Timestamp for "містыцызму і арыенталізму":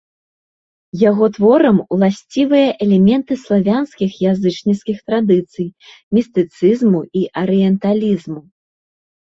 6.21-8.41